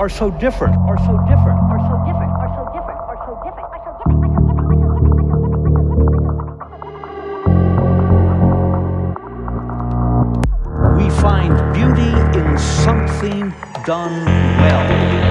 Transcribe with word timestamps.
are 0.00 0.08
so 0.08 0.30
different, 0.30 0.74
are 0.88 0.96
so 0.96 1.18
different, 1.28 1.60
are 1.68 1.78
so 1.84 1.96
different, 2.06 2.32
are 2.40 2.48
so 2.56 2.64
different, 2.72 3.00
are 3.06 3.20
so 3.26 3.36
different, 3.44 3.68
are 3.68 3.84
so 3.84 3.92
different. 3.92 4.16
We 10.96 11.06
find 11.20 11.52
beauty 11.74 12.12
in 12.38 12.56
something 12.56 13.52
done 13.84 14.24
well. 14.24 15.29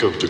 Think 0.00 0.24
of. 0.24 0.29